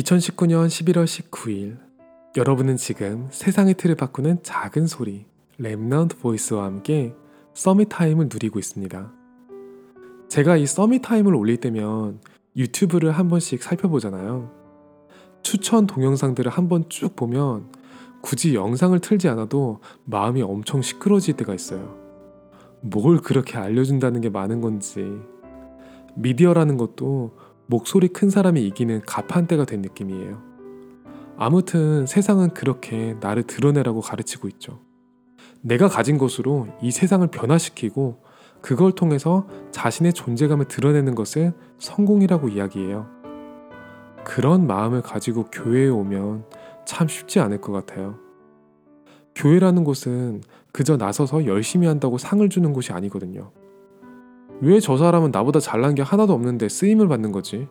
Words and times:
2019년 0.00 0.66
11월 0.66 1.04
19일 1.04 1.76
여러분은 2.36 2.76
지금 2.76 3.28
세상의 3.30 3.74
틀을 3.74 3.96
바꾸는 3.96 4.42
작은 4.42 4.86
소리 4.86 5.26
Remnant 5.60 6.18
Voice와 6.20 6.64
함께 6.64 7.14
Summit 7.52 7.88
Time을 7.90 8.28
누리고 8.32 8.58
있습니다. 8.58 9.12
제가 10.28 10.56
이 10.56 10.64
Summit 10.66 11.02
Time을 11.02 11.34
올릴 11.34 11.58
때면 11.58 12.20
유튜브를 12.56 13.10
한 13.12 13.28
번씩 13.28 13.62
살펴보잖아요. 13.62 14.50
추천 15.42 15.86
동영상들을 15.86 16.50
한 16.50 16.68
번 16.68 16.84
쭉 16.88 17.14
보면 17.14 17.70
굳이 18.22 18.54
영상을 18.54 18.98
틀지 19.00 19.28
않아도 19.28 19.80
마음이 20.04 20.40
엄청 20.42 20.80
시끄러질 20.82 21.36
때가 21.36 21.54
있어요. 21.54 21.98
뭘 22.80 23.18
그렇게 23.18 23.58
알려준다는 23.58 24.20
게 24.22 24.30
많은 24.30 24.60
건지. 24.62 25.04
미디어라는 26.14 26.76
것도 26.76 27.36
목소리 27.70 28.08
큰 28.08 28.30
사람이 28.30 28.66
이기는 28.66 29.00
가판대가 29.06 29.64
된 29.64 29.80
느낌이에요. 29.80 30.42
아무튼 31.36 32.04
세상은 32.04 32.50
그렇게 32.50 33.14
나를 33.20 33.44
드러내라고 33.44 34.00
가르치고 34.00 34.48
있죠. 34.48 34.80
내가 35.60 35.86
가진 35.86 36.18
것으로 36.18 36.66
이 36.82 36.90
세상을 36.90 37.24
변화시키고 37.28 38.24
그걸 38.60 38.90
통해서 38.90 39.46
자신의 39.70 40.14
존재감을 40.14 40.66
드러내는 40.66 41.14
것을 41.14 41.52
성공이라고 41.78 42.48
이야기해요. 42.48 43.06
그런 44.24 44.66
마음을 44.66 45.00
가지고 45.00 45.44
교회에 45.44 45.88
오면 45.90 46.46
참 46.84 47.06
쉽지 47.06 47.38
않을 47.38 47.60
것 47.60 47.70
같아요. 47.70 48.18
교회라는 49.36 49.84
곳은 49.84 50.42
그저 50.72 50.96
나서서 50.96 51.46
열심히 51.46 51.86
한다고 51.86 52.18
상을 52.18 52.46
주는 52.48 52.72
곳이 52.72 52.92
아니거든요. 52.92 53.52
왜 54.62 54.78
저 54.80 54.96
사람은 54.96 55.30
나보다 55.30 55.58
잘난 55.60 55.94
게 55.94 56.02
하나도 56.02 56.32
없는데 56.32 56.68
쓰임을 56.68 57.08
받는 57.08 57.32
거지? 57.32 57.68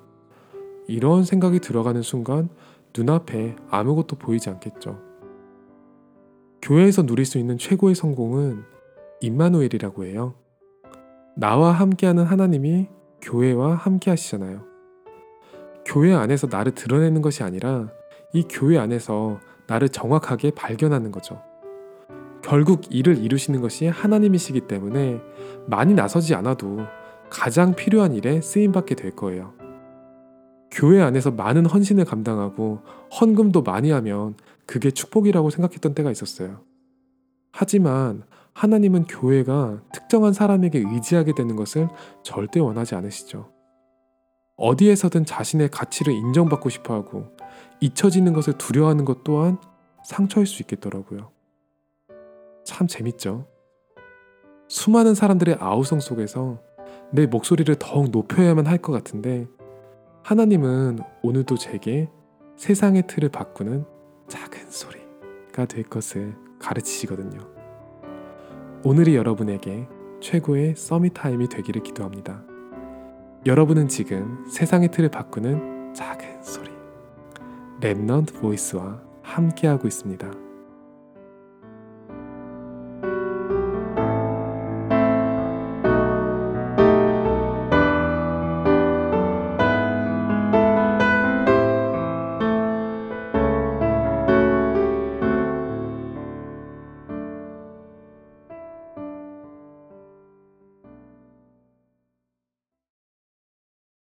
이런 0.88 1.24
생각이 1.24 1.60
들어가는 1.60 2.02
순간 2.02 2.50
눈앞에 2.98 3.56
아무것도 3.70 4.16
보이지 4.16 4.50
않겠죠. 4.50 5.00
교회에서 6.62 7.06
누릴 7.06 7.26
수 7.26 7.38
있는 7.38 7.58
최고의 7.58 7.94
성공은 7.96 8.64
임마누엘이라고 9.22 10.06
해요. 10.06 10.34
나와 11.36 11.72
함께하는 11.72 12.24
하나님이 12.24 12.88
교회와 13.22 13.76
함께 13.76 14.10
하시잖아요. 14.10 14.64
교회 15.86 16.14
안에서 16.14 16.48
나를 16.48 16.74
드러내는 16.74 17.22
것이 17.22 17.44
아니라 17.44 17.90
이 18.34 18.44
교회 18.50 18.78
안에서 18.78 19.40
나를 19.68 19.90
정확하게 19.90 20.52
발견하는 20.52 21.12
거죠. 21.12 21.42
결국 22.50 22.82
일을 22.90 23.24
이루시는 23.24 23.62
것이 23.62 23.86
하나님이시기 23.86 24.62
때문에 24.62 25.22
많이 25.68 25.94
나서지 25.94 26.34
않아도 26.34 26.80
가장 27.30 27.76
필요한 27.76 28.16
일에 28.16 28.42
쓰임받게 28.42 28.96
될 28.96 29.12
거예요. 29.12 29.54
교회 30.72 31.00
안에서 31.00 31.30
많은 31.30 31.68
헌신을 31.68 32.06
감당하고 32.06 32.80
헌금도 33.22 33.62
많이 33.62 33.92
하면 33.92 34.34
그게 34.66 34.90
축복이라고 34.90 35.52
생각했던 35.52 35.94
때가 35.94 36.10
있었어요. 36.10 36.62
하지만 37.52 38.24
하나님은 38.54 39.06
교회가 39.06 39.84
특정한 39.94 40.34
사람에게 40.34 40.84
의지하게 40.92 41.36
되는 41.36 41.56
것을 41.56 41.88
절대 42.24 42.60
원하지 42.60 42.96
않으시죠. 42.96 43.52
어디에서든 44.56 45.26
자신의 45.26 45.70
가치를 45.70 46.14
인정받고 46.14 46.70
싶어 46.70 46.96
하고 46.96 47.28
잊혀지는 47.80 48.34
것을 48.34 48.54
두려워하는 48.58 49.06
것 49.06 49.24
또한 49.24 49.60
상처일 50.04 50.48
수 50.48 50.64
있겠더라고요. 50.64 51.30
참 52.70 52.86
재밌죠? 52.86 53.48
수많은 54.68 55.16
사람들의 55.16 55.58
아우성 55.60 56.00
속에서 56.00 56.62
내 57.12 57.26
목소리를 57.26 57.74
더욱 57.80 58.12
높여야만 58.12 58.68
할 58.68 58.78
것 58.78 58.92
같은데 58.92 59.48
하나님은 60.24 61.00
오늘도 61.24 61.58
제게 61.58 62.12
세상의 62.58 63.08
틀을 63.08 63.30
바꾸는 63.30 63.86
작은 64.28 64.70
소리가 64.70 65.66
될 65.66 65.84
것을 65.84 66.36
가르치시거든요. 66.60 67.40
오늘이 68.84 69.16
여러분에게 69.16 69.88
최고의 70.22 70.76
서밋 70.76 71.16
타임이 71.16 71.50
되기를 71.50 71.82
기도합니다. 71.82 72.44
여러분은 73.48 73.88
지금 73.88 74.46
세상의 74.48 74.92
틀을 74.92 75.10
바꾸는 75.10 75.96
작은 75.96 76.44
소리 76.44 76.70
랩넌트 77.82 78.40
보이스와 78.40 79.02
함께하고 79.24 79.88
있습니다. 79.88 80.49